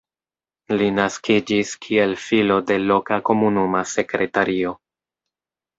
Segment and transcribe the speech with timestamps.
[0.79, 4.75] Li naskiĝis kiel filo de loka komunuma sekretario.